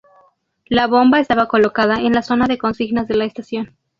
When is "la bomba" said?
0.65-1.19